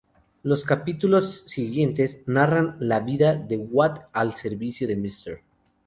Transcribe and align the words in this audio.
Los 0.41 0.63
capítulos 0.63 1.43
siguientes 1.45 2.21
narran 2.25 2.75
la 2.79 3.01
"vida" 3.01 3.35
de 3.35 3.57
Watt 3.57 4.07
al 4.13 4.33
servicio 4.33 4.87
de 4.87 4.95
Mr. 4.95 5.43